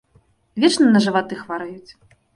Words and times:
Вечна 0.63 0.89
на 0.95 1.01
жываты 1.05 1.39
хварэюць. 1.43 1.91